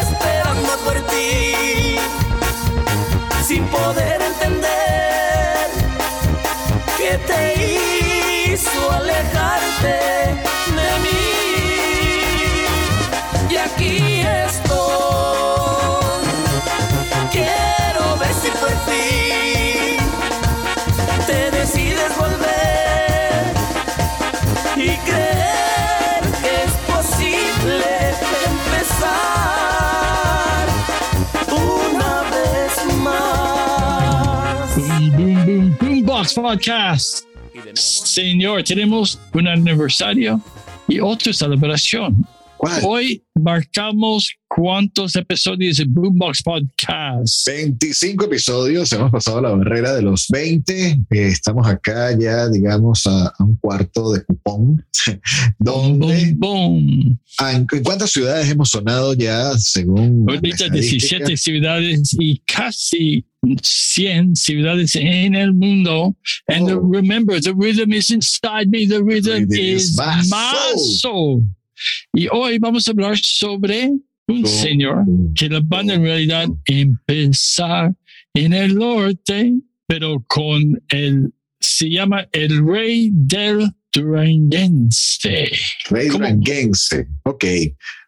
[0.00, 1.96] esperando por ti,
[3.46, 5.68] sin poder entender
[6.96, 10.38] qué te hizo alejarte
[34.78, 37.24] Boom, boom, boom, Boombox Podcast.
[37.74, 40.40] Señor, tenemos un aniversario
[40.86, 42.24] y otra celebración.
[42.68, 42.82] ¿Cuál?
[42.84, 47.46] Hoy marcamos cuántos episodios de Boombox Podcast.
[47.46, 53.28] 25 episodios, hemos pasado la barrera de los 20, eh, estamos acá ya, digamos, a,
[53.28, 54.84] a un cuarto de cupón,
[55.58, 57.66] Boom, donde, boom, boom.
[57.72, 60.26] ¿en cuántas ciudades hemos sonado ya según...
[60.28, 61.18] Ahorita estadística?
[61.24, 63.24] 17 ciudades y casi
[63.62, 66.16] 100 ciudades en el mundo.
[66.48, 66.80] And the- Oh.
[66.92, 68.86] remember, the rhythm is inside me.
[68.86, 71.44] The rhythm Rhythm is is my my soul.
[72.12, 73.90] Y hoy vamos a hablar sobre
[74.28, 74.46] un Oh.
[74.46, 77.94] señor que la banda en realidad empezar
[78.34, 79.54] en el norte,
[79.86, 85.50] pero con el, se llama el rey del duranguense.
[85.90, 86.18] Rey ¿Cómo?
[86.24, 87.08] Duranguense.
[87.24, 87.44] Ok.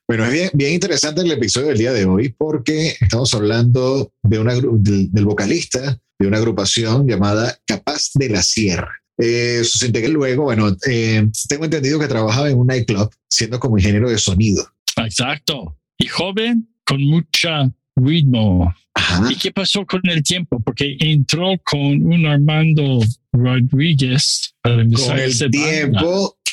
[0.07, 4.39] Bueno, es bien, bien interesante el episodio del día de hoy porque estamos hablando de
[4.39, 9.00] una, del, del vocalista de una agrupación llamada Capaz de la Sierra.
[9.19, 14.11] Eh, integrantes luego, bueno, eh, tengo entendido que trabajaba en un nightclub siendo como ingeniero
[14.11, 14.67] de sonido.
[14.97, 15.77] Exacto.
[15.99, 18.75] Y joven con mucha ritmo.
[18.95, 19.31] Ajá.
[19.31, 20.61] ¿Y qué pasó con el tiempo?
[20.61, 23.01] Porque entró con un Armando
[23.33, 26.03] Rodríguez para Con el banda.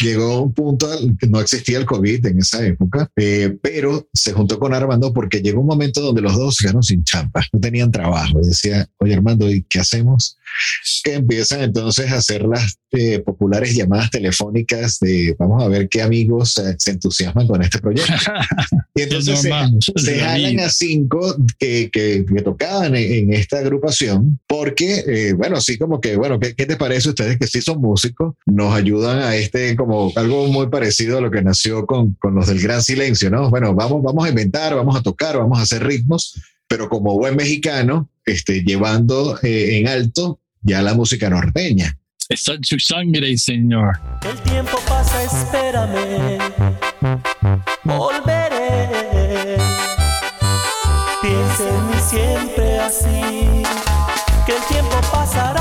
[0.01, 0.87] Llegó un punto
[1.19, 5.41] que no existía el COVID en esa época, eh, pero se juntó con Armando porque
[5.41, 8.39] llegó un momento donde los dos se quedaron sin champa, no tenían trabajo.
[8.41, 10.37] Y decía, oye Armando, ¿y qué hacemos?
[11.03, 16.01] Que empiezan entonces a hacer las eh, populares llamadas telefónicas de vamos a ver qué
[16.01, 18.13] amigos eh, se entusiasman con este proyecto.
[18.95, 19.49] Y Es entonces se,
[20.01, 25.33] se la jalan a cinco que, que, que tocaban en, en esta agrupación, porque, eh,
[25.33, 28.33] bueno, así como que, bueno, ¿qué, ¿qué te parece ustedes que sí son músicos?
[28.47, 32.47] Nos ayudan a este, como algo muy parecido a lo que nació con, con los
[32.47, 33.49] del Gran Silencio, ¿no?
[33.49, 36.37] Bueno, vamos, vamos a inventar, vamos a tocar, vamos a hacer ritmos,
[36.67, 41.97] pero como buen mexicano, este, llevando eh, en alto ya la música norteña.
[42.27, 43.97] Está en su sangre, señor.
[44.29, 46.37] El tiempo pasa, espérame.
[47.85, 49.55] Volveré.
[51.21, 53.63] Piensa en mí siempre así.
[54.45, 55.56] Que el tiempo pasará.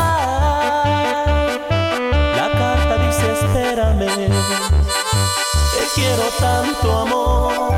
[6.38, 7.72] Tanto, amor.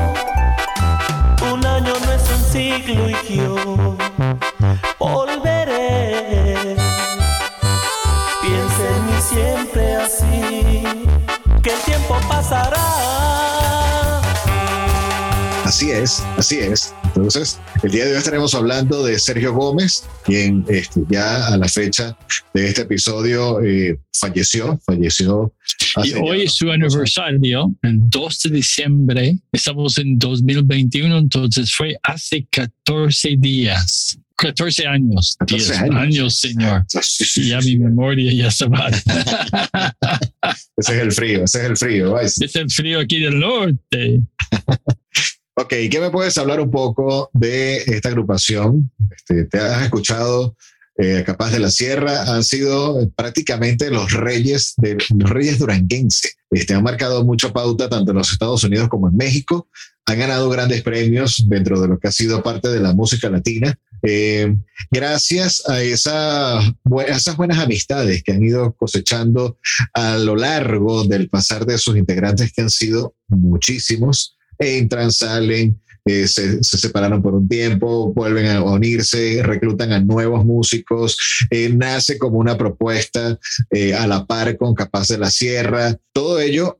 [1.51, 3.97] Un año no es un siglo y yo
[4.97, 6.75] volveré.
[8.41, 10.83] Piensa en mí siempre así,
[11.61, 12.99] que el tiempo pasará.
[15.65, 16.93] Así es, así es.
[17.15, 21.67] Entonces, el día de hoy estaremos hablando de Sergio Gómez, quien este, ya a la
[21.67, 22.17] fecha
[22.53, 25.53] de este episodio eh, falleció, falleció.
[26.03, 29.37] Y hoy es su aniversario, el 2 de diciembre.
[29.51, 34.17] Estamos en 2021, entonces fue hace 14 días.
[34.35, 35.35] 14 años.
[35.39, 35.95] 14 10 años.
[35.95, 36.85] años, señor.
[36.87, 37.77] Sí, sí, sí, Y ya sí.
[37.77, 38.89] mi memoria ya se va.
[40.77, 42.15] Ese es el frío, ese es el frío.
[42.25, 42.45] Sí.
[42.45, 44.21] es el frío aquí del norte.
[45.61, 48.89] Ok, ¿qué me puedes hablar un poco de esta agrupación?
[49.13, 50.55] Este, ¿Te has escuchado
[50.99, 52.23] eh, Capaz de la Sierra?
[52.33, 56.35] Han sido eh, prácticamente los reyes de los reyes duranguenses.
[56.51, 59.69] Este, han marcado mucha pauta tanto en los Estados Unidos como en México.
[60.05, 63.77] Han ganado grandes premios dentro de lo que ha sido parte de la música latina.
[64.01, 64.55] Eh,
[64.91, 69.57] gracias a, a esas buenas amistades que han ido cosechando
[69.93, 76.27] a lo largo del pasar de sus integrantes, que han sido muchísimos entran, salen, eh,
[76.27, 81.17] se, se, separaron por un tiempo, vuelven a unirse, reclutan a nuevos músicos,
[81.49, 83.37] eh, nace como una propuesta
[83.71, 85.97] eh, a la par con Capaz de la Sierra.
[86.13, 86.79] Todo ello,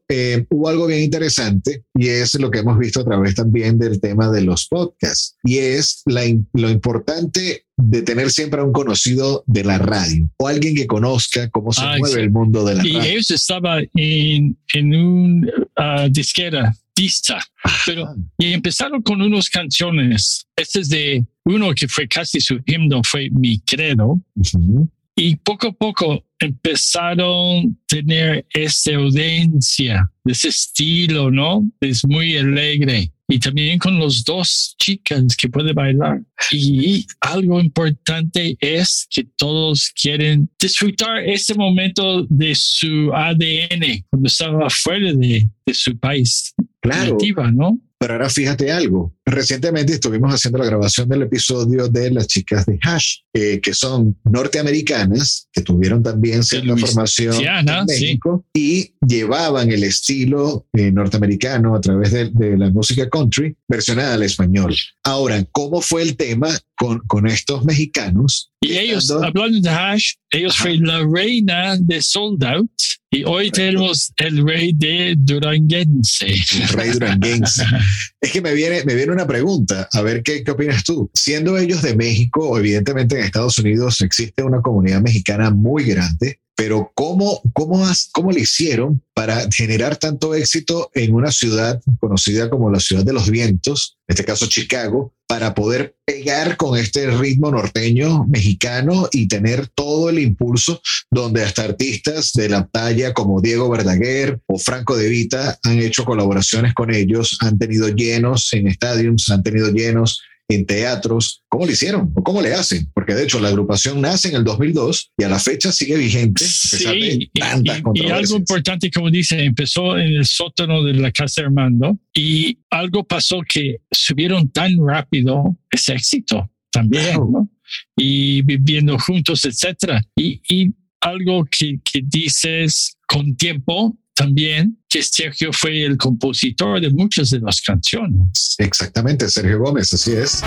[0.50, 4.30] hubo algo bien interesante y es lo que hemos visto a través también del tema
[4.32, 6.24] de los podcasts y es la,
[6.54, 11.50] lo importante de tener siempre a un conocido de la radio o alguien que conozca
[11.50, 12.20] cómo se mueve sí.
[12.20, 13.04] el mundo de la y radio.
[13.04, 17.40] Y ellos estaban en, en un uh, disquera, Dista,
[17.86, 20.46] pero y empezaron con unas canciones.
[20.54, 24.20] Este es de uno que fue casi su himno, fue Mi Credo.
[24.36, 24.90] Uh -huh.
[25.16, 31.70] Y poco a poco empezaron a tener esa audiencia, ese estilo, ¿no?
[31.80, 36.22] Es muy alegre y también con los dos chicas que puede bailar.
[36.52, 44.68] Y algo importante es que todos quieren disfrutar ese momento de su ADN cuando estaba
[44.70, 46.54] fuera de, de su país.
[46.82, 47.14] Claro.
[47.14, 47.80] Nativa, ¿no?
[48.00, 49.14] Pero ahora fíjate algo.
[49.26, 54.18] Recientemente estuvimos haciendo la grabación del episodio de las chicas de Hash, eh, que son
[54.24, 58.96] norteamericanas, que tuvieron también cierta formación en México sí.
[59.02, 64.24] y llevaban el estilo eh, norteamericano a través de, de, la música country versionada al
[64.24, 64.74] español.
[65.04, 68.50] Ahora, ¿cómo fue el tema con, con estos mexicanos?
[68.62, 70.64] Y ellos, hablando de Hash, ellos Ajá.
[70.64, 72.72] fue la reina de Sold Out.
[73.12, 76.28] Y hoy tenemos el rey de Duranguense.
[76.28, 77.64] El rey Duranguense.
[78.22, 81.10] es que me viene, me viene una pregunta, a ver qué, qué opinas tú.
[81.16, 86.92] Siendo ellos de México, evidentemente en Estados Unidos existe una comunidad mexicana muy grande, pero
[86.94, 92.80] ¿cómo, cómo, ¿cómo le hicieron para generar tanto éxito en una ciudad conocida como la
[92.80, 98.26] ciudad de los vientos, en este caso Chicago, para poder pegar con este ritmo norteño
[98.26, 100.82] mexicano y tener todo el impulso
[101.12, 106.04] donde hasta artistas de la talla como Diego Verdaguer o Franco De Vita han hecho
[106.04, 111.44] colaboraciones con ellos, han tenido llenos en estadios, han tenido llenos en teatros.
[111.48, 112.12] ¿Cómo le hicieron?
[112.16, 112.90] ¿O cómo le hacen?
[112.94, 116.44] Porque de hecho la agrupación nace en el 2002 y a la fecha sigue vigente.
[116.44, 120.84] A pesar sí, de tantas y, y, algo importante, como dice, empezó en el sótano
[120.84, 127.14] de la casa Armando y algo pasó que subieron tan rápido ese éxito también.
[127.16, 127.50] ¿no?
[127.96, 130.02] Y viviendo juntos, etcétera.
[130.16, 136.90] Y, y algo que, que dices con tiempo también que Sergio fue el compositor de
[136.90, 138.56] muchas de las canciones.
[138.58, 140.44] Exactamente, Sergio Gómez, así es.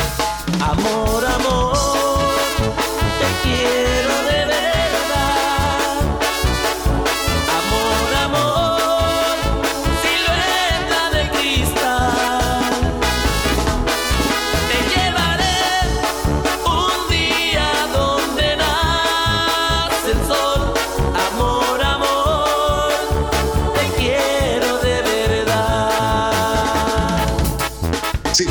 [0.61, 2.12] Amor, amor,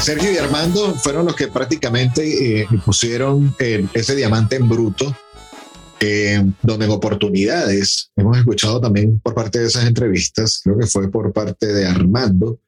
[0.02, 5.16] Sergio y Armando fueron los que prácticamente eh, pusieron eh, ese diamante en bruto,
[6.00, 11.12] eh, donde en oportunidades, hemos escuchado también por parte de esas entrevistas, creo que fue
[11.12, 12.60] por parte de Armando,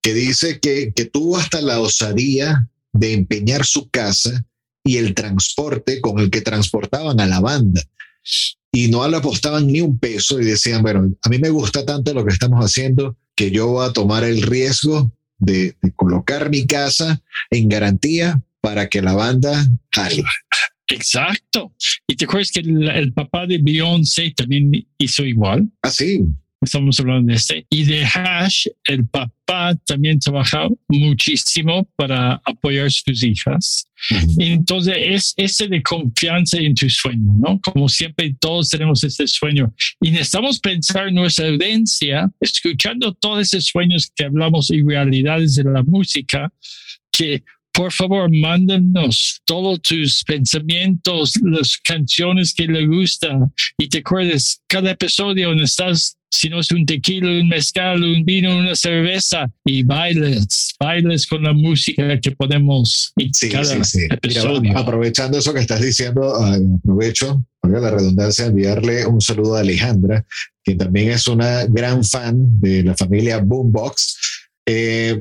[0.00, 4.46] que dice que, que tuvo hasta la osadía de empeñar su casa
[4.82, 7.82] y el transporte con el que transportaban a la banda.
[8.72, 12.14] Y no le apostaban ni un peso y decían, bueno, a mí me gusta tanto
[12.14, 16.66] lo que estamos haciendo que yo voy a tomar el riesgo de, de colocar mi
[16.66, 17.20] casa
[17.50, 20.22] en garantía para que la banda jale.
[20.86, 21.72] Exacto.
[22.06, 25.68] Y te acuerdas que el, el papá de Beyoncé también hizo igual.
[25.82, 26.20] Ah, sí.
[26.60, 27.66] Estamos hablando de este.
[27.70, 29.32] Y de Hash, el papá
[29.86, 33.84] también trabajaba muchísimo para apoyar a sus hijas.
[34.10, 34.34] Uh -huh.
[34.38, 37.60] Entonces, es ese de confianza en tu sueño, ¿no?
[37.60, 39.72] Como siempre, todos tenemos ese sueño.
[40.00, 45.64] Y necesitamos pensar en nuestra audiencia, escuchando todos esos sueños que hablamos y realidades de
[45.64, 46.52] la música,
[47.12, 47.42] que
[47.80, 54.90] por favor, mándanos todos tus pensamientos, las canciones que le gustan y te acuerdes cada
[54.90, 59.82] episodio donde estás, si no es un tequila, un mezcal, un vino, una cerveza y
[59.82, 64.06] bailes, bailes con la música que podemos sí, cada sí, sí.
[64.10, 64.60] episodio.
[64.60, 70.26] Mira, aprovechando eso que estás diciendo, aprovecho, la redundancia, enviarle un saludo a Alejandra,
[70.62, 74.18] que también es una gran fan de la familia Boombox.
[74.66, 75.18] Eh,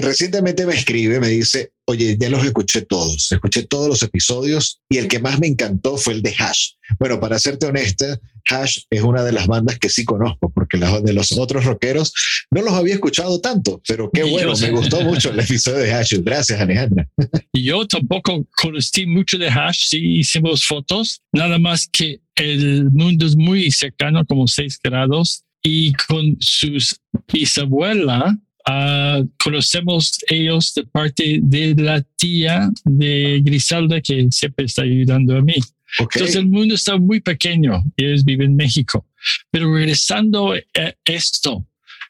[0.00, 4.98] recientemente me escribe, me dice, oye, ya los escuché todos, escuché todos los episodios y
[4.98, 6.72] el que más me encantó fue el de Hash.
[6.98, 8.18] Bueno, para serte honesta,
[8.50, 12.12] Hash es una de las bandas que sí conozco, porque la, de los otros rockeros
[12.50, 16.14] no los había escuchado tanto, pero qué bueno, me gustó mucho el episodio de Hash.
[16.20, 17.08] Gracias, Alejandra.
[17.52, 23.26] Y yo tampoco conocí mucho de Hash, sí hicimos fotos, nada más que el mundo
[23.26, 27.00] es muy cercano, como seis grados, y con sus
[27.32, 28.38] bisabuela
[28.70, 35.40] ah, conocemos ellos de parte de la tía de Grisalda que siempre está ayudando a
[35.42, 35.54] mí.
[36.00, 36.16] Ok.
[36.16, 39.06] Entonces el mundo está muy pequeño y ellos viven en México.
[39.50, 40.60] Pero regresando a
[41.06, 41.66] esto,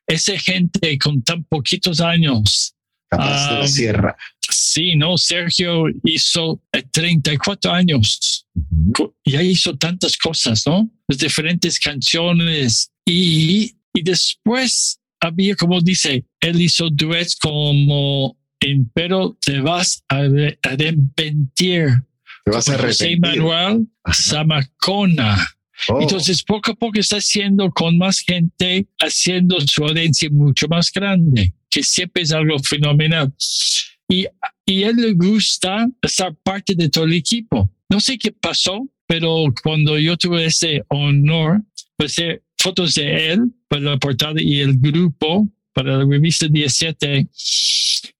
[0.06, 2.74] esa gente con tan poquitos años,
[3.10, 4.16] Capaz de la ah, sierra.
[4.50, 5.16] sí, ¿no?
[5.16, 8.44] Sergio hizo eh, 34 años
[8.92, 10.90] co- ya hizo tantas cosas, ¿no?
[11.08, 18.36] Las diferentes canciones y, y después había, como dice, él hizo duets como
[18.94, 21.88] Pero te vas a re- a arrepentir.
[22.44, 23.42] Te vas a con José arrepentir.
[23.42, 25.48] Manuel Zamacona.
[25.88, 30.90] Oh, Entonces, poco a poco está haciendo con más gente, haciendo su audiencia mucho más
[30.92, 33.32] grande, que siempre es algo fenomenal.
[34.08, 34.26] Y,
[34.66, 37.70] y a él le gusta estar parte de todo el equipo.
[37.88, 41.62] No sé qué pasó, pero cuando yo tuve ese honor,
[41.98, 47.28] hacer fotos de él para la portada y el grupo para la revista 17,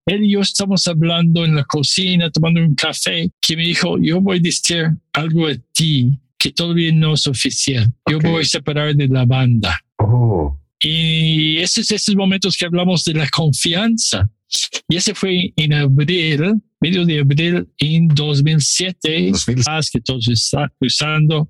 [0.07, 4.21] él y yo estamos hablando en la cocina, tomando un café, que me dijo, yo
[4.21, 7.93] voy a decir algo de ti que todavía no es oficial.
[8.09, 9.77] Yo voy a separar de la banda.
[9.99, 14.31] oh, Y esos, esos momentos que hablamos de la confianza.
[14.89, 19.65] Y ese fue en abril, medio de abril en 2007, 2000.
[19.67, 21.49] más que todos están usando.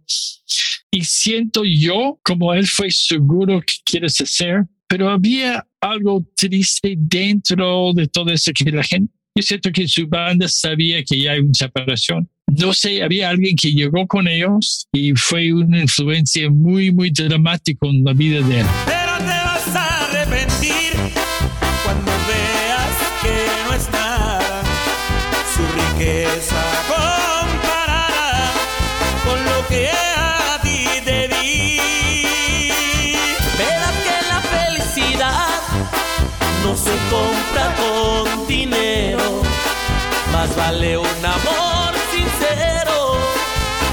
[0.91, 7.93] Y siento yo como él fue seguro que quieres hacer, pero había algo triste dentro
[7.95, 11.41] de todo eso que la gente, yo siento que su banda sabía que ya hay
[11.41, 12.29] una separación.
[12.47, 17.87] No sé, había alguien que llegó con ellos y fue una influencia muy, muy dramática
[17.87, 18.67] en la vida de él.
[18.87, 20.78] Pero te vas a arrepentir
[25.99, 28.53] riqueza comparada
[29.25, 31.81] con lo que a ti te di.
[33.59, 35.61] Verás que la felicidad
[36.63, 39.43] no se compra con dinero,
[40.33, 43.19] más vale un amor sincero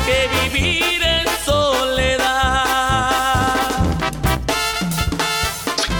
[0.05, 2.75] que vivir en soledad.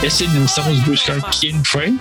[0.03, 1.93] Ese necesitamos buscar quién fue,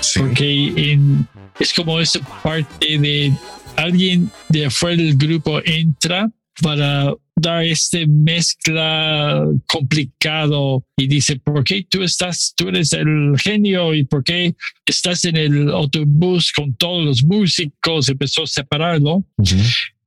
[0.00, 0.20] sí.
[0.20, 1.26] porque en-
[1.58, 3.32] es como esa parte de
[3.76, 6.30] alguien de afuera del grupo entra
[6.62, 13.94] para dar este mezcla complicado y dice, ¿por qué tú estás, tú eres el genio
[13.94, 14.54] y por qué
[14.84, 18.08] estás en el autobús con todos los músicos?
[18.10, 19.24] Empezó a separarlo.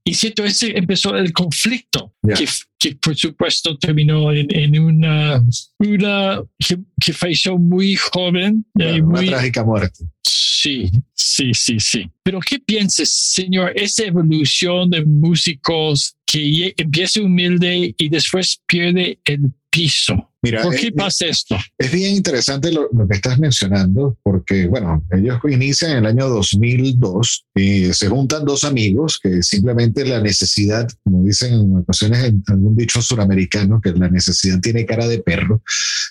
[0.06, 2.46] Y siento, ese empezó el conflicto, que,
[2.78, 5.42] que por supuesto terminó en, en una,
[5.80, 8.66] una que, que falleció muy joven.
[8.76, 10.04] muy, Una trágica muerte.
[10.64, 12.12] Sí, sí, sí, sí.
[12.24, 13.74] Pero ¿qué piensas, señor?
[13.76, 20.30] Esa evolución de músicos que empieza humilde y después pierde el piso.
[20.42, 21.56] Mira, ¿Por qué eh, pasa esto?
[21.78, 26.28] Es bien interesante lo, lo que estás mencionando, porque, bueno, ellos inician en el año
[26.28, 32.44] 2002 y se juntan dos amigos que simplemente la necesidad, como dicen en ocasiones en
[32.48, 35.64] algún dicho suramericano, que la necesidad tiene cara de perro,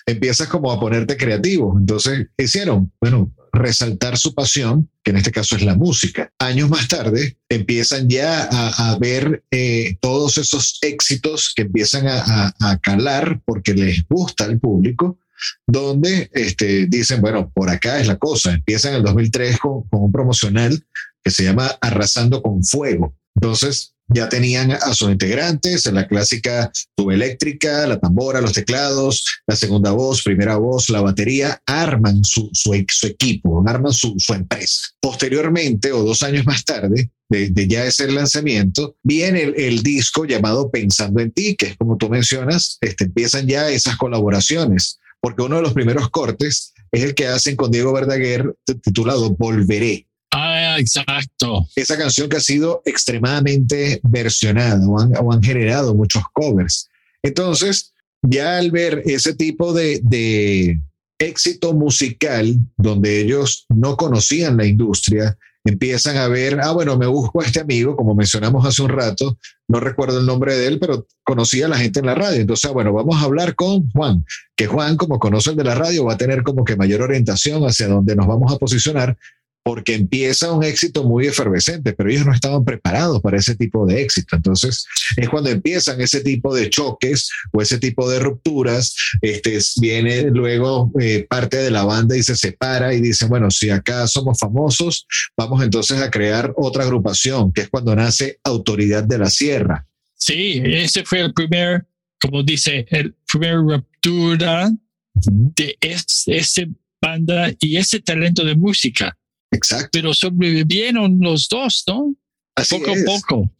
[0.05, 1.77] empiezas como a ponerte creativo.
[1.77, 2.91] Entonces, ¿qué hicieron?
[2.99, 6.31] Bueno, resaltar su pasión, que en este caso es la música.
[6.39, 12.53] Años más tarde empiezan ya a, ver eh, todos esos éxitos que empiezan a, a-
[12.71, 15.19] a calar porque les gusta al público,
[15.67, 18.53] donde este, dicen, bueno, por acá es la cosa.
[18.53, 20.83] Empiezan en el 2003 con, con un promocional
[21.23, 23.15] que se llama Arrasando con Fuego.
[23.35, 29.25] Entonces, ya tenían a sus integrantes, en la clásica tuba eléctrica, la tambora, los teclados,
[29.47, 34.87] la segunda voz, primera voz, la batería, arman su, su, e- equipo, arman su, empresa.
[34.99, 40.69] Posteriormente, o dos años más tarde, de, ya ese lanzamiento, viene el, el disco llamado
[40.69, 45.55] Pensando en ti, que es como tú mencionas, este, empiezan ya esas colaboraciones, porque uno
[45.55, 51.67] de los primeros cortes es el que hacen con Diego Verdaguer titulado Volveré Ah, exacto.
[51.75, 56.89] esa canción que ha sido extremadamente versionada o han, generado muchos covers.
[57.21, 60.79] Entonces, ya al ver ese tipo de, de
[61.19, 67.41] éxito musical donde ellos no conocían la industria, empiezan a ver, ah, bueno, me busco
[67.41, 69.37] a este amigo, como mencionamos hace un rato,
[69.67, 72.41] no recuerdo el nombre de él, pero conocía a la gente en la radio.
[72.41, 74.25] Entonces, ah, bueno, vamos a hablar con Juan,
[74.55, 77.63] que Juan, como conoce el de la radio, va a tener como que mayor orientación
[77.63, 79.17] hacia dónde nos vamos a posicionar
[79.63, 84.01] porque empieza un éxito muy efervescente, pero ellos no estaban preparados para ese tipo de
[84.01, 84.35] éxito.
[84.35, 88.93] Entonces es cuando empiezan ese tipo de choques o ese tipo de rupturas.
[89.21, 93.69] Este, viene luego eh, parte de la banda y se separa y dicen, bueno, si
[93.69, 99.17] acá somos famosos, vamos entonces a crear otra agrupación, que es cuando nace Autoridad de
[99.17, 99.87] la Sierra.
[100.15, 101.85] Sí, ese fue el primer,
[102.19, 104.69] como dice, el primer ruptura
[105.13, 106.67] de es- ese
[107.01, 109.17] banda y ese talento de música.
[109.53, 109.89] Exacto.
[109.91, 112.15] Pero sobrevivieron los dos, ¿no?
[112.55, 113.01] Así poco es.
[113.01, 113.51] a poco.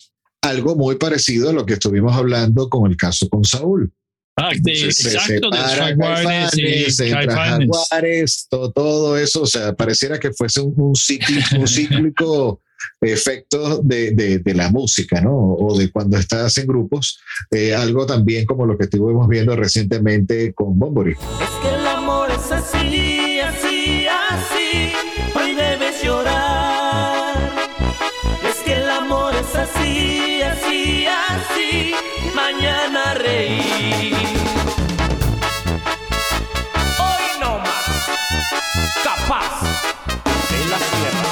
[0.41, 3.93] Algo muy parecido a lo que estuvimos hablando con el caso con Saúl.
[4.35, 10.19] Ah, de, se exacto, de los separa jaguares y todo, todo eso, o sea, pareciera
[10.19, 12.61] que fuese un, un cíclico, un cíclico
[13.01, 15.35] efecto de, de, de, la música, ¿no?
[15.35, 17.19] O de cuando estás en grupos,
[17.51, 21.11] eh, algo también como lo que estuvimos viendo recientemente con Bombori.
[21.11, 21.17] Es
[21.61, 23.32] que el amor es así,
[30.07, 31.91] así, así, así,
[32.35, 34.13] mañana reír.
[36.99, 37.85] Hoy no más,
[39.03, 39.61] capaz
[40.51, 41.27] de la sierra.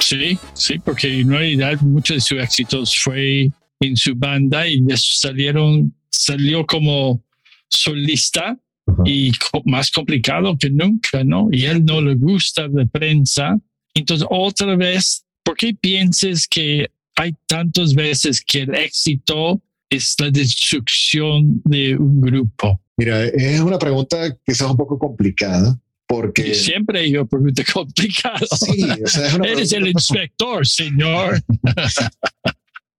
[0.00, 4.96] Sí, sí, porque en realidad muchos de sus éxitos fue en su banda y de
[4.96, 7.22] salieron, salió como
[7.68, 8.56] solista
[9.04, 11.48] y co- más complicado que nunca, ¿no?
[11.50, 13.56] Y él no le gusta de prensa.
[13.94, 20.30] Entonces, otra vez, ¿por qué piensas que hay tantas veces que el éxito es la
[20.30, 22.80] destrucción de un grupo?
[22.96, 26.54] Mira, es una pregunta quizás un poco complicada, porque...
[26.54, 28.46] Siempre yo pregunto complicado.
[28.56, 31.42] Sí, o sea, es una Eres el pregunta- inspector, señor.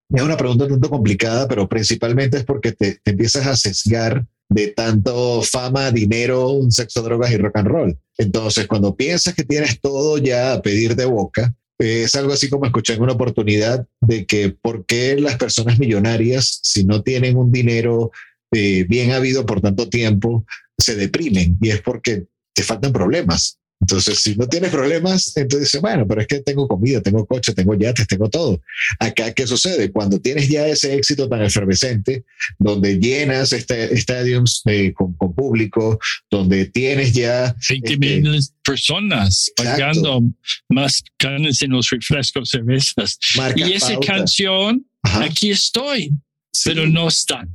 [0.08, 4.68] Es una pregunta tanto complicada, pero principalmente es porque te, te empiezas a sesgar de
[4.68, 7.98] tanto fama, dinero, sexo, drogas y rock and roll.
[8.16, 12.48] Entonces, cuando piensas que tienes todo ya a pedir de boca, eh, es algo así
[12.48, 17.36] como escuché en una oportunidad de que por qué las personas millonarias, si no tienen
[17.36, 18.10] un dinero
[18.52, 20.46] eh, bien habido por tanto tiempo,
[20.78, 23.58] se deprimen y es porque te faltan problemas.
[23.80, 27.74] Entonces, si no tienes problemas, entonces bueno, pero es que tengo comida, tengo coche, tengo
[27.74, 28.60] yates, tengo todo.
[28.98, 29.92] Acá, ¿qué sucede?
[29.92, 32.24] Cuando tienes ya ese éxito tan efervescente,
[32.58, 35.98] donde llenas este, estadios eh, con, con, público,
[36.30, 37.54] donde tienes ya...
[37.68, 39.70] 20 este, millones de personas exacto.
[39.70, 40.22] pagando
[40.70, 43.18] más canes en los refrescos, cervezas.
[43.36, 44.06] Marca y esa pauta.
[44.06, 45.24] canción, Ajá.
[45.24, 46.12] aquí estoy,
[46.50, 46.70] sí.
[46.70, 47.50] pero no están.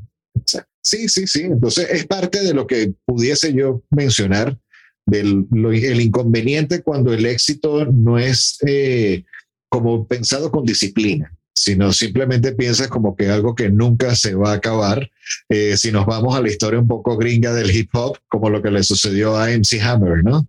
[0.83, 1.43] Sí, sí, sí.
[1.43, 4.57] Entonces es parte de lo que pudiese yo mencionar
[5.11, 9.23] del lo, el inconveniente cuando el éxito no es eh,
[9.69, 14.55] como pensado con disciplina, sino simplemente piensas como que algo que nunca se va a
[14.55, 15.11] acabar.
[15.49, 18.61] Eh, si nos vamos a la historia un poco gringa del hip hop, como lo
[18.61, 20.47] que le sucedió a MC Hammer, ¿no?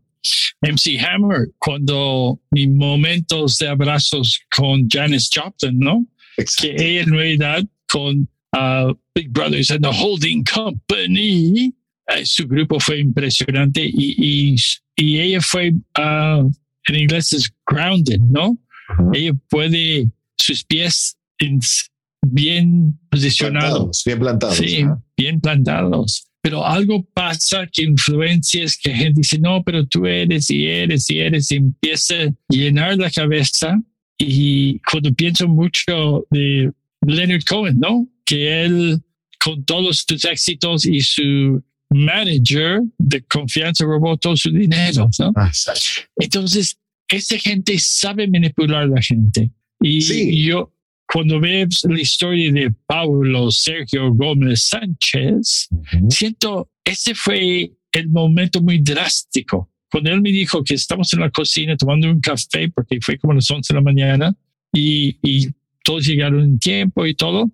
[0.63, 6.07] MC Hammer, cuando mis momentos de abrazos con Janis Joplin, ¿no?
[6.37, 6.77] Exacto.
[6.77, 11.75] Que ella en realidad con uh, Big Brothers and the Holding Company,
[12.25, 14.57] su grupo fue impresionante y, y,
[14.97, 16.51] y ella fue, uh,
[16.87, 18.59] en inglés es grounded, ¿no?
[19.13, 21.61] Ella puede, sus pies en,
[22.23, 24.03] bien posicionados.
[24.03, 24.57] Plantados, bien plantados.
[24.57, 25.05] Sí, ¿no?
[25.17, 26.27] bien plantados.
[26.43, 31.21] Pero algo pasa que influencias que gente dice, no, pero tú eres y eres y
[31.21, 33.81] eres y empieza a llenar la cabeza.
[34.19, 36.73] Y cuando pienso mucho de
[37.07, 38.09] Leonard Cohen, ¿no?
[38.25, 39.01] Que él,
[39.43, 41.63] con todos sus éxitos y su
[41.93, 45.33] manager de confianza robó todo su dinero, ¿no?
[45.37, 45.51] Ah,
[46.17, 46.79] Entonces,
[47.09, 49.51] esa gente sabe manipular a la gente.
[49.81, 50.45] Y sí.
[50.45, 50.73] yo,
[51.07, 56.11] cuando ves la historia de Paulo Sergio Gómez Sánchez, uh -huh.
[56.11, 59.71] siento, ese fue el momento muy drástico.
[59.91, 63.35] Cuando él me dijo que estamos en la cocina tomando un café, porque fue como
[63.35, 64.35] las 11 de la mañana,
[64.73, 65.49] y, y
[65.85, 67.51] todos llegaron en tiempo y todo,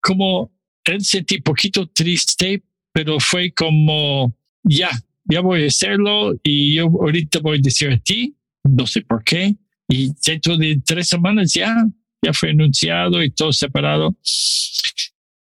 [0.00, 0.52] como
[0.84, 4.90] él sentí poquito triste, pero fue como, ya,
[5.24, 9.22] ya voy a hacerlo y yo ahorita voy a decir a ti, no sé por
[9.24, 9.56] qué,
[9.88, 11.74] y dentro de tres semanas ya,
[12.22, 14.16] ya fue anunciado y todo separado.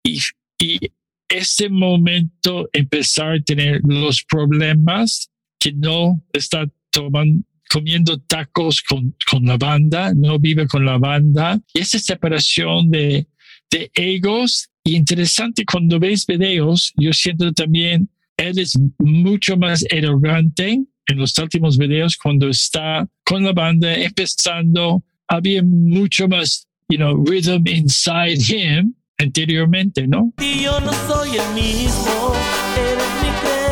[0.03, 0.19] Y,
[0.59, 0.79] y
[1.29, 9.45] ese momento empezar a tener los problemas que no está tomando, comiendo tacos con, con
[9.45, 11.59] la banda, no vive con la banda.
[11.73, 13.27] Y esa separación de,
[13.71, 14.69] de egos.
[14.83, 21.37] Y interesante cuando ves videos, yo siento también, él es mucho más arrogante en los
[21.37, 25.03] últimos videos cuando está con la banda empezando.
[25.27, 30.33] Había mucho más, you know, rhythm inside him anteriormente, ¿no?
[30.41, 32.33] Y yo no soy el mismo,
[32.77, 33.62] eres mi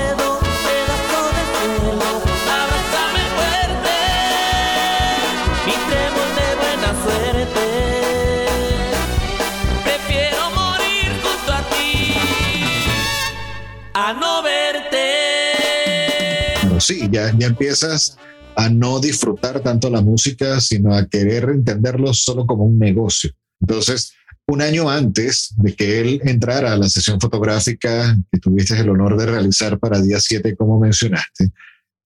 [16.92, 18.18] sí, ya, ya empiezas
[18.56, 23.32] a no disfrutar tanto la música, sino a querer entenderlo solo como un negocio.
[23.62, 24.14] Entonces,
[24.48, 29.18] un año antes de que él entrara a la sesión fotográfica que tuviste el honor
[29.18, 31.52] de realizar para día 7, como mencionaste,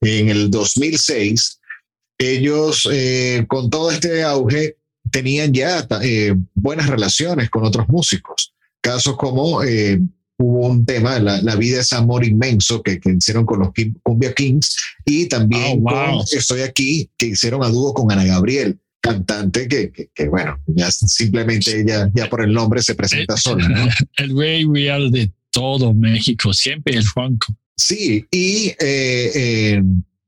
[0.01, 1.59] en el 2006,
[2.19, 4.77] ellos eh, con todo este auge
[5.11, 8.53] tenían ya eh, buenas relaciones con otros músicos.
[8.81, 9.99] Casos como eh,
[10.37, 13.69] hubo un tema, la, la, vida es amor inmenso, que, que hicieron con los
[14.03, 16.17] Cumbia Kings, y también Oh, wow.
[16.17, 20.59] con Estoy aquí, que hicieron a dúo con Ana Gabriel, cantante que, que, que, bueno,
[20.67, 23.67] ya simplemente ella, ya por el nombre se presenta sola.
[23.69, 23.87] ¿no?
[24.17, 27.55] El rey real de todo México, siempre el Juanco.
[27.77, 29.83] Sí, y eh, eh,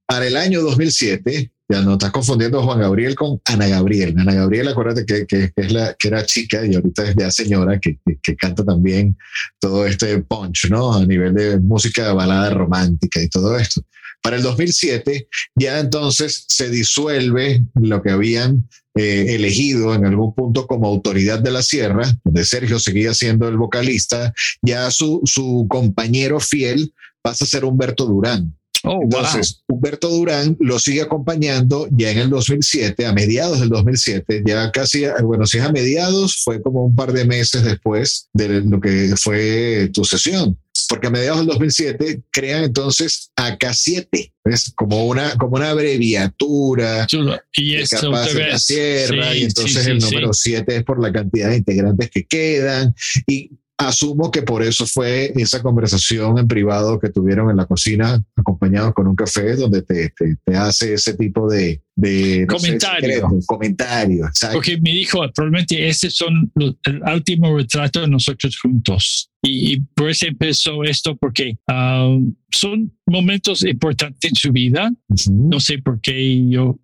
[0.05, 4.15] para el año 2007, ya no estás confundiendo a Juan Gabriel con Ana Gabriel.
[4.17, 7.29] Ana Gabriel, acuérdate que, que, que es la, que era chica y ahorita es ya
[7.29, 9.17] señora, que, que, canta también
[9.59, 10.93] todo este punch, ¿no?
[10.93, 13.81] A nivel de música balada romántica y todo esto.
[14.21, 20.65] Para el 2007, ya entonces se disuelve lo que habían eh, elegido en algún punto
[20.65, 26.39] como autoridad de la sierra, donde Sergio seguía siendo el vocalista, ya su, su compañero
[26.39, 28.56] fiel pasa a ser Humberto Durán.
[28.87, 29.77] Oh, Entonces, wow.
[29.77, 35.05] Humberto Durán lo sigue acompañando ya en el 2007, a mediados del 2007, ya casi,
[35.23, 39.13] bueno, si es a mediados, fue como un par de meses después de lo que
[39.17, 40.57] fue tu sesión.
[40.89, 47.07] Porque a mediados del 2007 crean entonces AK7, es como una, como una abreviatura.
[47.53, 51.01] Y eso capaz de la sierra, sí, y entonces sí, el número 7 es por
[51.01, 52.95] la cantidad de integrantes que quedan.
[53.25, 58.23] Y asumo que por eso fue esa conversación en privado que tuvieron en la cocina,
[58.35, 63.09] acompañados con un café, donde te, te, te hace ese tipo de, de no comentario.
[63.09, 64.29] Sé, secreto, comentario.
[64.51, 69.29] Porque me dijo, probablemente ese son los, el último retrato de nosotros juntos.
[69.43, 74.89] Y, y por eso empezó esto, porque um, son momentos importantes en su vida.
[75.07, 75.49] Uh -huh.
[75.51, 76.79] No sé por qué yo,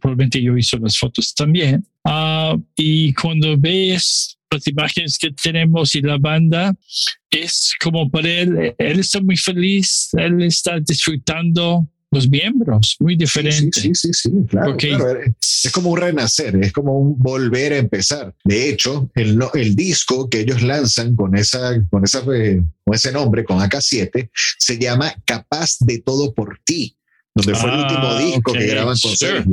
[0.00, 1.86] probablemente yo hice las fotos también.
[2.04, 6.74] Uh, y cuando ves las imágenes que tenemos y la banda
[7.30, 13.80] es como para él, él está muy feliz, él está disfrutando los miembros, muy diferente.
[13.80, 17.74] Sí, sí, sí, sí claro, Porque, claro, Es como un renacer, es como un volver
[17.74, 18.34] a empezar.
[18.44, 23.12] De hecho, el, el disco que ellos lanzan con, esa, con, esa, eh, con ese
[23.12, 26.96] nombre, con AK7, se llama Capaz de Todo por Ti,
[27.34, 29.44] donde fue ah, el último disco okay, que graban con sure.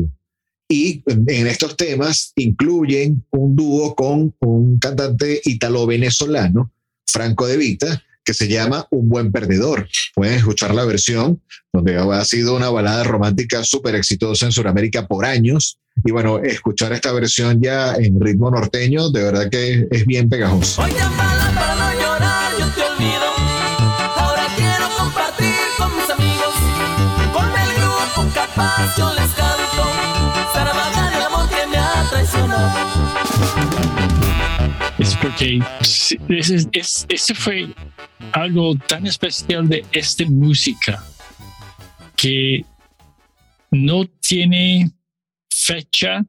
[0.68, 6.72] Y en estos temas incluyen un dúo con un cantante italo-venezolano,
[7.06, 9.88] Franco De Vita, que se llama Un Buen Perdedor.
[10.16, 11.40] Pueden escuchar la versión,
[11.72, 15.78] donde ha sido una balada romántica súper exitosa en Sudamérica por años.
[16.04, 20.82] Y bueno, escuchar esta versión ya en ritmo norteño, de verdad que es bien pegajoso.
[20.82, 22.66] Para no llorar, yo.
[24.16, 26.54] Ahora quiero compartir con mis amigos.
[27.32, 27.76] Con el
[28.98, 29.25] yo les
[35.36, 35.60] porque
[36.30, 37.68] ese, es, ese fue
[38.32, 41.04] algo tan especial de esta música
[42.16, 42.64] que
[43.72, 44.92] no tiene
[45.50, 46.26] fecha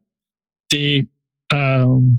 [0.70, 1.06] de
[1.52, 2.16] um,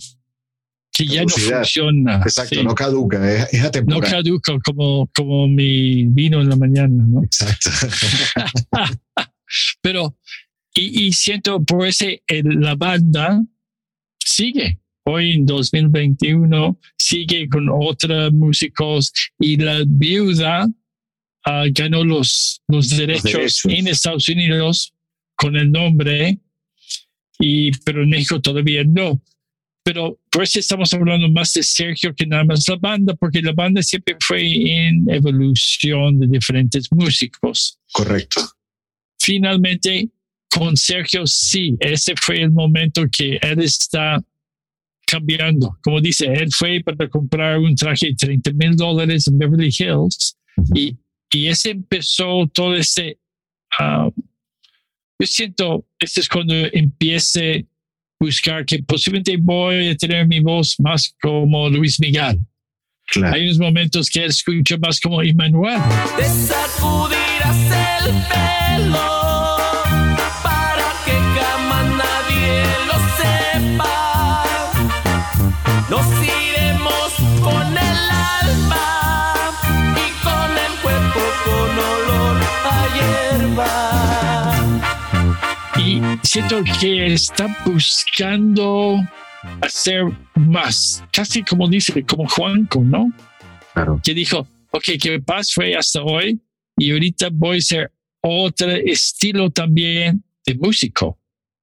[0.94, 2.18] que ya no funciona.
[2.18, 2.64] Exacto, sí.
[2.64, 4.02] no caduca, es, es atemporal.
[4.02, 7.24] No caduca como, como mi vino en la mañana, ¿no?
[7.24, 7.70] Exacto.
[9.82, 10.18] Pero,
[10.74, 13.42] y, y siento por ese, el, la banda
[14.20, 14.80] sigue.
[15.10, 20.66] Hoy en 2021 sigue con otros músicos y la viuda
[21.46, 24.94] uh, ganó los, los derechos, los, derechos en Estados Unidos
[25.38, 26.40] con el nombre,
[27.40, 29.22] y, pero en México todavía no.
[29.82, 33.54] Pero por eso estamos hablando más de Sergio que nada más la banda, porque la
[33.54, 37.80] banda siempre fue en evolución de diferentes músicos.
[37.94, 38.42] Correcto.
[39.18, 40.10] Finalmente,
[40.50, 44.22] con Sergio, sí, ese fue el momento que él está
[45.10, 45.78] cambiando.
[45.82, 50.38] Como dice, él fue para comprar un traje de 30 mil dólares en Beverly Hills
[50.76, 50.98] y,
[51.32, 53.18] y ese empezó todo ese...
[53.80, 54.12] Uh,
[55.20, 57.64] yo siento, este es cuando empiece a
[58.20, 62.40] buscar que posiblemente voy a tener mi voz más como Luis Miguel.
[63.08, 63.36] Claro.
[63.36, 65.80] Hay unos momentos que él escucha más como Emmanuel.
[66.18, 67.58] De sacudirás
[68.06, 69.58] el pelo
[70.44, 74.07] para que jamás nadie lo sepa.
[75.90, 79.56] Nos iremos con el alma
[79.96, 82.88] y con el cuerpo con olor a
[83.48, 83.74] hierba.
[85.78, 89.00] Y siento que está buscando
[89.62, 90.04] hacer
[90.36, 93.10] más, casi como dice, como Juanco, ¿no?
[93.74, 94.02] Claro.
[94.04, 96.38] Que dijo, ok, que paz fue hasta hoy
[96.78, 101.18] y ahorita voy a hacer otro estilo también de músico.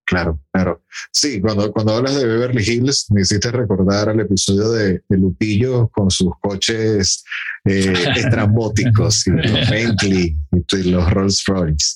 [0.06, 0.82] Claro, claro.
[1.12, 5.88] Sí, cuando, cuando hablas de Beverly Hills, me hiciste recordar al episodio de, de Lupillo
[5.88, 7.24] con sus coches
[7.64, 11.94] eh, estrambóticos y los Bentley y los Rolls Royce.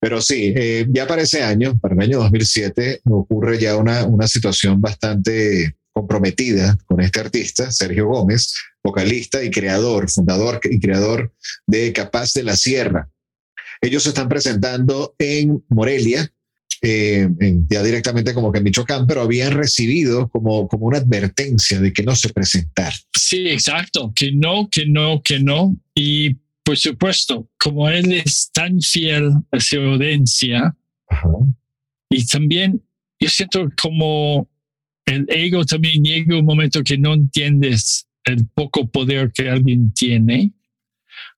[0.00, 4.26] Pero sí, eh, ya para ese año, para el año 2007, ocurre ya una, una
[4.26, 11.32] situación bastante comprometida con este artista, Sergio Gómez, vocalista y creador, fundador y creador
[11.66, 13.08] de Capaz de la Sierra.
[13.80, 16.30] Ellos se están presentando en Morelia,
[16.86, 17.26] eh,
[17.70, 22.02] ya directamente como que en Michoacán, pero habían recibido como, como una advertencia de que
[22.02, 22.98] no se presentaran.
[23.16, 25.74] Sí, exacto, que no, que no, que no.
[25.94, 30.76] Y por supuesto, como él es tan fiel a su audiencia,
[32.10, 32.82] y también
[33.18, 34.46] yo siento como
[35.06, 40.52] el ego también llega un momento que no entiendes el poco poder que alguien tiene.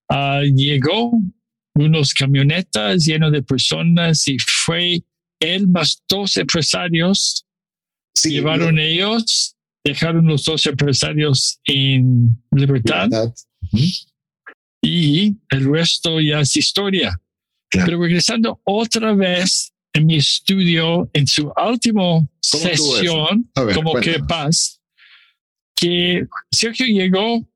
[0.08, 1.12] Ah, llegó
[1.74, 5.02] unos camionetas llenos de personas y fue
[5.40, 7.46] él más dos empresarios
[8.16, 13.10] Sí, llevaron ellos, dejaron los dos empresarios en libertad
[14.82, 17.20] y el resto ya es historia.
[17.68, 17.86] Claro.
[17.86, 24.80] Pero regresando otra vez en mi estudio, en su última sesión, ver, como que paz,
[25.74, 27.46] que Sergio llegó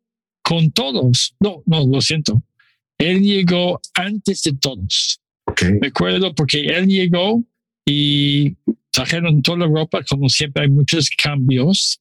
[0.43, 1.35] con todos.
[1.41, 2.43] No, no, lo siento.
[2.99, 5.21] Él llegó antes de todos.
[5.47, 7.43] Ok, Me acuerdo porque él llegó
[7.93, 8.57] y
[8.93, 12.01] trajeron toda la ropa, como siempre hay muchos cambios,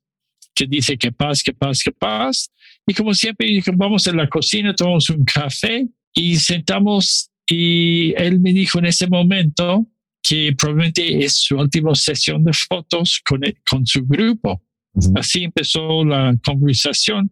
[0.54, 2.52] que dice que paz, que paz, que paz.
[2.86, 8.54] Y como siempre, vamos a la cocina, tomamos un café y sentamos y él me
[8.54, 9.88] dijo en ese momento
[10.22, 14.62] que probablemente es su última sesión de fotos con, el- con su grupo.
[14.94, 15.14] Ujú.
[15.16, 17.32] Así empezó la conversación.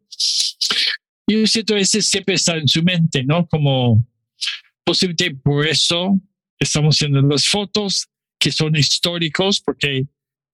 [1.28, 3.46] Y yo siento ese siempre está en su mente, ¿no?
[3.48, 4.04] Como
[4.84, 6.20] posiblemente por eso
[6.60, 8.08] estamos haciendo las fotos
[8.39, 10.06] que son históricos porque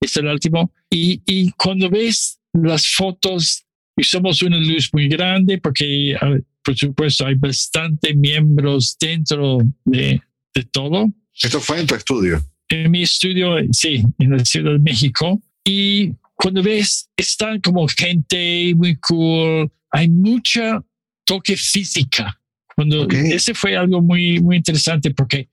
[0.01, 0.71] es el último.
[0.89, 3.63] Y, y cuando ves las fotos,
[3.97, 6.15] usamos una luz muy grande porque,
[6.63, 10.21] por supuesto, hay bastante miembros dentro de,
[10.53, 11.07] de todo
[11.41, 12.43] esto fue en tu estudio.
[12.69, 15.41] en mi estudio, sí, en la Ciudad de México.
[15.65, 20.83] Y cuando ves, están como gente muy cool, hay mucha
[21.25, 22.39] toque física.
[22.75, 23.13] Cuando Ok.
[23.13, 25.49] ese fue algo muy, muy interesante porque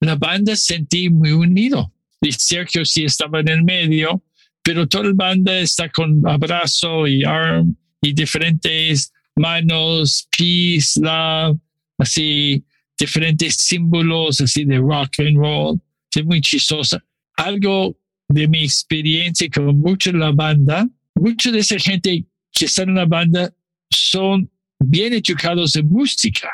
[0.00, 1.92] la banda sentí muy unido.
[2.20, 4.22] Y Sergio sí estaba en el medio,
[4.62, 11.58] pero toda la banda está con abrazo y arm y diferentes manos, peace, love,
[11.98, 12.64] así
[12.98, 15.80] diferentes símbolos así de rock and roll.
[16.14, 17.02] Es muy chistosa.
[17.36, 17.96] Algo
[18.28, 22.94] de mi experiencia con mucha de la banda, mucha de esa gente que está en
[22.94, 23.52] la banda
[23.90, 26.50] son bien educados en música.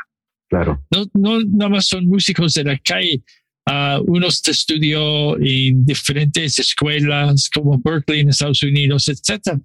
[0.51, 0.85] Claro.
[0.91, 3.23] No, no nada más son músicos de la calle.
[3.67, 9.59] Ah, unos te estudió en diferentes escuelas como Berkeley en Estados Unidos, etc.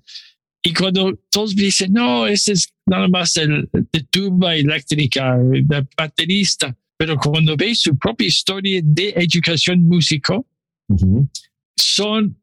[0.63, 5.65] Y cuando todos dicen, no, ese es nada más el de tuba eléctrica, el
[5.97, 10.45] baterista, pero cuando ves su propia historia de educación músico,
[10.87, 11.27] Ujú.
[11.75, 12.37] son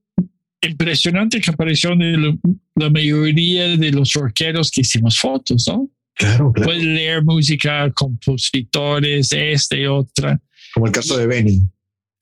[0.60, 2.38] impresionantes comparación de
[2.76, 5.88] la mayoría de los rockeros que hicimos fotos, ¿no?
[6.14, 6.66] Claro, claro.
[6.68, 10.40] Puedes leer música, compositores, esta y otra.
[10.74, 11.60] Como el caso de Benny.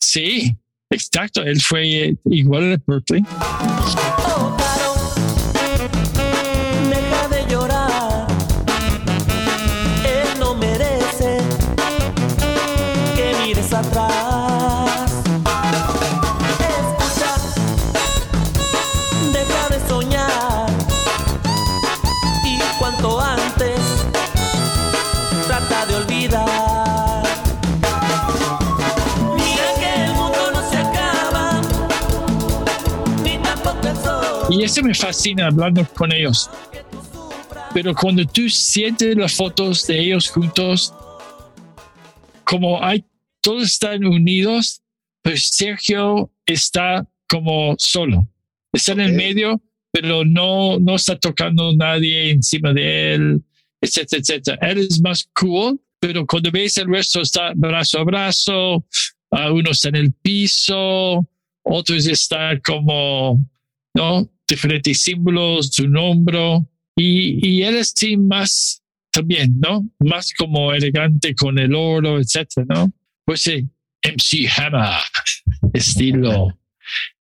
[0.00, 0.56] Sí,
[0.90, 1.42] exacto.
[1.42, 3.22] Él fue eh, igual a Berkeley.
[3.28, 4.56] Oh,
[34.80, 36.50] eso me fascina hablando con ellos.
[37.74, 40.94] Pero cuando tú sientes las fotos de ellos juntos,
[42.44, 43.04] como hay,
[43.42, 44.82] todos están unidos,
[45.22, 48.28] pues Sergio está como solo.
[48.72, 49.60] Está en el medio,
[49.92, 53.42] pero no, no está tocando nadie encima de él,
[53.80, 54.58] etcétera, etcétera.
[54.62, 58.86] Él es más cool, pero cuando ves el resto está brazo a brazo,
[59.30, 61.26] uno está en el piso,
[61.62, 63.38] otros están como,
[63.94, 64.28] ¿no?
[64.50, 66.60] Diferentes símbolos, su nombre.
[66.96, 68.82] Y, y él es sí más
[69.12, 69.88] también, ¿no?
[70.00, 72.92] Más como elegante con el oro, etcétera, ¿no?
[73.24, 73.68] Pues sí,
[74.04, 75.00] MC Hammer,
[75.72, 76.58] estilo.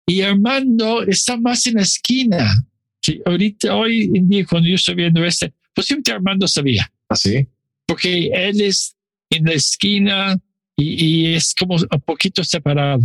[0.08, 2.66] Y Armando está más en la esquina.
[3.02, 7.48] Que ahorita, hoy en día, cuando yo estoy viendo este, posiblemente Armando sabía, Así.
[7.86, 8.96] porque él es
[9.30, 10.38] en la esquina
[10.76, 13.04] y, y es como un poquito separado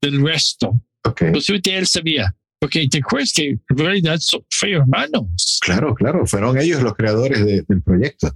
[0.00, 0.80] del resto.
[1.04, 1.24] Ok.
[1.32, 2.34] Posiblemente él sabía,
[2.64, 5.58] porque te acuerdas que en realidad son fue hermanos.
[5.60, 6.26] Claro, claro.
[6.26, 8.34] Fueron ellos los creadores de- del proyecto.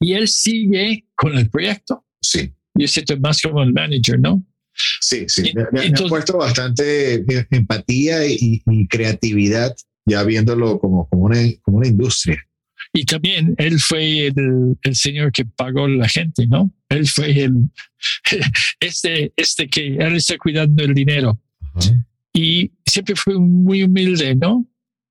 [0.00, 2.02] Y él sigue con el proyecto.
[2.22, 2.50] Sí.
[2.74, 4.42] Yo siento más como el manager, ¿no?
[5.00, 5.50] Sí, sí.
[5.50, 9.76] Y- Le, han puesto bastante eh, empatía y, y creatividad,
[10.06, 12.42] ya viéndolo como, como, una, como una industria.
[12.94, 16.72] Y también él fue el, el señor que pagó a la gente, ¿no?
[16.88, 17.68] Él fue el,
[18.80, 21.38] este, este que él está cuidando el dinero.
[22.40, 24.64] Y siempre fue muy humilde, ¿no?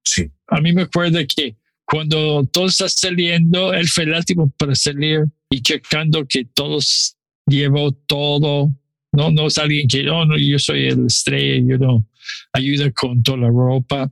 [0.04, 4.76] Sí, A mí me acuerdo que cuando todo está saliendo, él fue el último para
[4.76, 8.74] salir y checando que todos llevó todo.
[9.12, 12.08] No, no es alguien que, no, no, yo soy el estrella, yo no
[12.54, 14.10] ayuda con toda la ropa.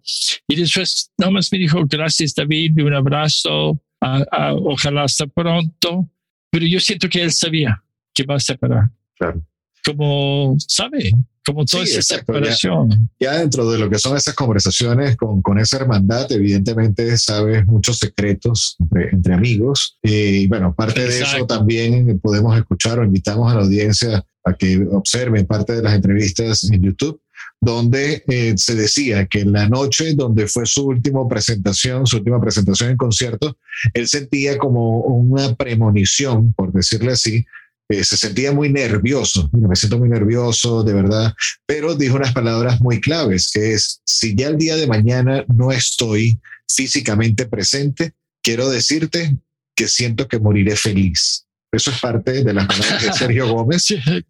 [0.48, 6.10] Y después nada más me dijo, gracias David, un abrazo, a- a- ojalá hasta pronto.
[6.52, 7.82] Pero yo siento que él sabía
[8.14, 8.90] que va a separar.
[9.18, 9.42] claro.
[9.86, 11.12] Como sabe,
[11.46, 12.40] como toda Sí, esa exacto, ya.
[12.56, 13.10] separación.
[13.20, 18.00] Ya dentro de lo que son esas conversaciones con, con esa hermandad, evidentemente sabes muchos
[18.00, 19.98] secretos entre, entre amigos.
[20.04, 21.48] Eh, Y bueno, parte de eso Exacto.
[21.48, 26.70] también podemos escuchar o invitamos a la audiencia a que observen parte de las entrevistas
[26.72, 27.20] en YouTube,
[27.62, 32.40] donde eh, se decía que en la noche donde fue su última presentación, su última
[32.40, 33.58] presentación en concierto,
[33.94, 37.46] él sentía como una premonición, por decirle así,
[37.90, 39.50] eh, se sentía muy nervioso.
[39.54, 41.34] Mira, me siento muy nervioso, de verdad.
[41.66, 45.72] Pero dijo unas palabras muy claves, que es, si ya el día de mañana no
[45.72, 49.38] estoy físicamente presente, quiero decirte
[49.76, 51.46] que siento que moriré feliz.
[51.72, 53.86] Eso es parte de las palabras de Sergio Gómez.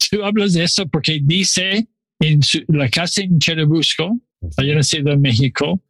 [0.10, 1.88] Tú hablas de eso porque dice
[2.20, 4.20] en su- la casa en Cherubusco,
[4.58, 5.82] allá en la Ciudad de México,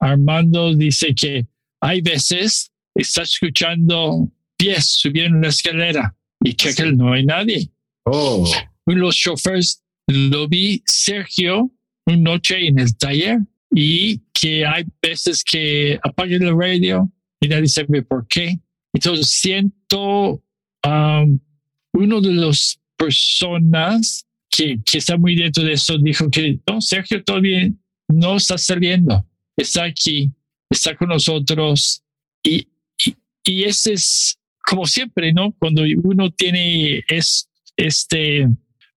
[0.00, 1.46] Armando dice que
[1.80, 7.70] hay veces está escuchando pies subiendo la escalera y checa, no hay nadie.
[8.04, 8.50] Oh,
[8.86, 11.70] los choferes lo vi Sergio
[12.06, 13.38] una noche en el taller
[13.74, 18.58] y que hay veces que apaga el radio y nadie sabe por qué.
[18.92, 20.42] Entonces siento
[20.84, 21.38] um,
[21.94, 27.22] uno de las personas que, que está muy dentro de eso dijo que no, Sergio
[27.24, 27.70] todavía
[28.08, 29.26] no está saliendo,
[29.56, 30.30] está aquí,
[30.68, 32.02] está con nosotros
[32.42, 32.68] y,
[33.04, 35.52] y, y ese es como siempre, ¿no?
[35.58, 38.48] Cuando uno tiene es, este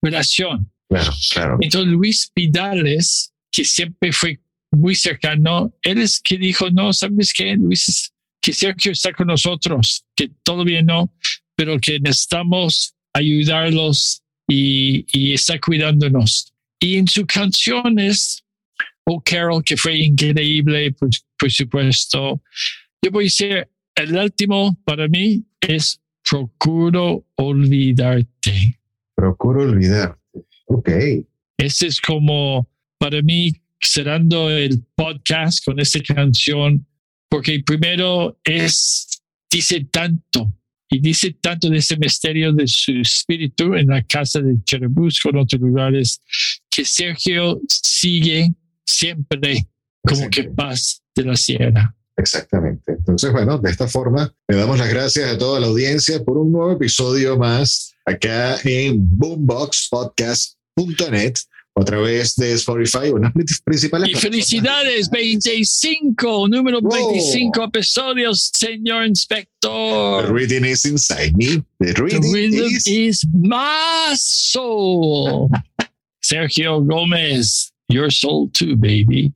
[0.01, 0.71] relación.
[0.87, 1.57] claro, claro.
[1.61, 4.39] Entonces Luis Vidales, que siempre fue
[4.71, 7.55] muy cercano, él es que dijo, no, ¿sabes qué?
[7.55, 11.11] Luis, que Sergio está con nosotros, que todavía no,
[11.55, 16.53] pero que necesitamos ayudarlos y, y está cuidándonos.
[16.79, 18.43] Y en sus canciones,
[19.05, 22.41] Oh Carol, que fue increíble, por, por supuesto,
[23.01, 28.79] yo voy a decir, el último para mí es Procuro olvidarte.
[29.15, 30.17] Procuro olvidar.
[30.65, 30.89] Ok.
[31.57, 36.85] Ese es como, para mí, cerrando el podcast con esta canción,
[37.29, 40.51] porque primero es, dice tanto,
[40.89, 45.37] y dice tanto de ese misterio de su espíritu en la casa de Cherubusco, en
[45.37, 46.21] otros lugares,
[46.71, 48.51] que Sergio sigue
[48.83, 49.67] siempre
[50.01, 51.95] como que paz de la sierra.
[52.17, 52.93] Exactamente.
[52.93, 56.51] Entonces, bueno, de esta forma le damos las gracias a toda la audiencia por un
[56.51, 61.33] nuevo episodio más acá en boomboxpodcast.net
[61.77, 63.33] a través de Spotify las
[63.65, 64.09] principales.
[64.09, 67.09] Y felicidades, 25, número Wow.
[67.11, 70.31] 25 episodios, señor The inspector.
[70.33, 71.61] reading is inside me.
[71.79, 72.87] The The reading is...
[72.87, 75.49] is my soul.
[76.23, 79.33] Sergio Gómez, your soul too, baby.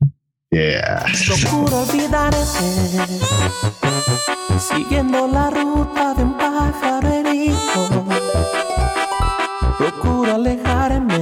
[0.52, 1.06] Yeah.
[1.28, 2.36] Procuro olvidarte,
[4.58, 8.04] siguiendo la ruta de un pájaro herido.
[9.78, 11.18] Procuro alejarme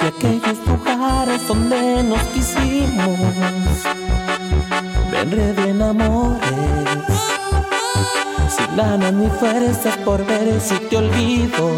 [0.00, 3.18] de aquellos lugares donde nos quisimos.
[5.10, 6.48] Me enredé en amores,
[8.56, 11.72] sin ganas ni fuerzas por ver si te olvido.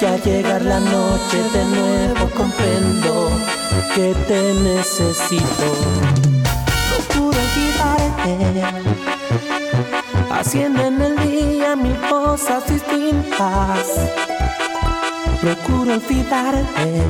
[0.00, 3.07] Ya llegar la noche de nuevo comprendo
[3.98, 5.68] que te necesito.
[6.88, 8.62] Procuro olvidarte,
[10.30, 13.86] haciendo en el día mil cosas distintas.
[15.40, 17.02] Procuro olvidarte,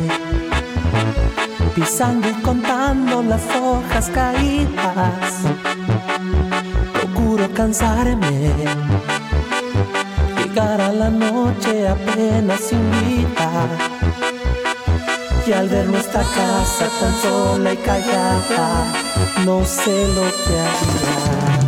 [1.74, 5.42] pisando y contando las hojas caídas.
[6.94, 8.50] Procuro cansarme
[10.38, 12.90] llegar a la noche apenas sin
[15.48, 18.92] Y al ver nuestra casa tan sola y callada,
[19.46, 21.67] no sé lo que haría.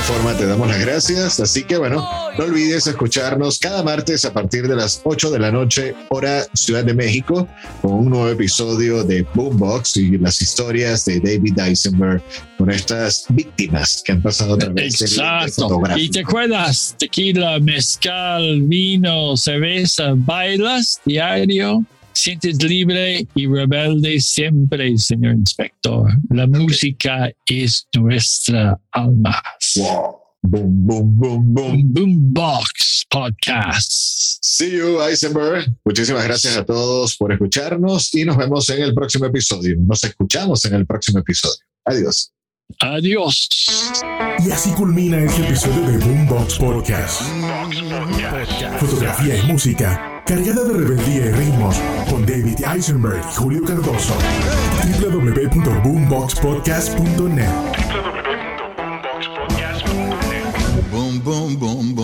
[0.00, 1.40] Forma te damos las gracias.
[1.40, 2.06] Así que bueno,
[2.38, 6.84] no olvides escucharnos cada martes a partir de las 8 de la noche, hora Ciudad
[6.84, 7.48] de México,
[7.80, 12.22] con un nuevo episodio de Boombox y las historias de David Eisenberg
[12.58, 15.80] con estas víctimas que han pasado a través del Exacto.
[15.96, 21.84] Y te acuerdas, tequila, mezcal, vino, cerveza, bailas diario,
[22.14, 26.10] sientes libre y rebelde siempre, señor inspector.
[26.30, 29.42] La música es nuestra alma.
[29.76, 30.16] Wow.
[30.42, 31.92] Boom, boom, boom, boom.
[31.92, 33.90] Boombox Podcast.
[34.42, 35.74] See you, Eisenberg.
[35.84, 39.76] Muchísimas gracias a todos por escucharnos y nos vemos en el próximo episodio.
[39.78, 41.56] Nos escuchamos en el próximo episodio.
[41.86, 42.30] Adiós.
[42.80, 43.48] Adiós.
[44.46, 47.22] Y así culmina este episodio de Boombox Podcast.
[48.78, 51.76] Fotografía y música cargada de rebeldía y ritmos
[52.08, 54.14] con David Eisenberg y Julio Cardoso.
[55.00, 57.48] www.boomboxpodcast.net
[60.90, 62.03] Boom, boom, boom, boom.